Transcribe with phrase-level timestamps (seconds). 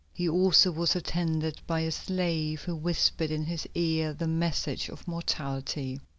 [0.15, 5.07] He also was attended by a slave who whispered in his ear the message of
[5.07, 5.99] mortality.